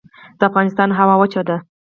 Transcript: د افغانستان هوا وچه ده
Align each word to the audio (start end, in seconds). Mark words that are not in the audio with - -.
د 0.39 0.41
افغانستان 0.49 0.89
هوا 0.99 1.15
وچه 1.21 1.41
ده 1.47 1.57